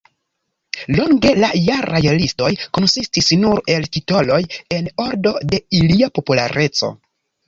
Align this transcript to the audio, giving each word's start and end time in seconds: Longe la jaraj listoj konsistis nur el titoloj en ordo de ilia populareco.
Longe 0.99 1.33
la 1.41 1.49
jaraj 1.65 1.99
listoj 2.21 2.49
konsistis 2.77 3.29
nur 3.41 3.61
el 3.73 3.85
titoloj 3.97 4.39
en 4.79 4.89
ordo 5.05 5.35
de 5.53 5.61
ilia 5.81 6.09
populareco. 6.17 6.91